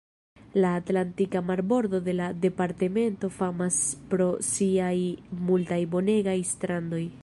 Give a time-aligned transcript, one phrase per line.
[0.53, 3.79] La Atlantika marbordo de la departemento famas
[4.15, 4.97] pro siaj
[5.49, 7.05] multaj bonegaj strandoj.